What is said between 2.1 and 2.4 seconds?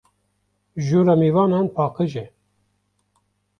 e.